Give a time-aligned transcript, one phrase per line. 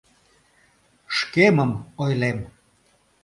[1.17, 1.71] Шкемым
[2.03, 2.39] ойлем.